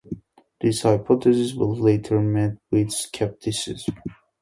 [0.59, 3.97] This hypothesis was later met with skepticism.